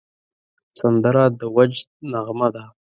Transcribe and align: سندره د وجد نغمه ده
سندره 0.79 1.23
د 1.39 1.41
وجد 1.55 1.87
نغمه 2.11 2.47
ده 2.55 2.63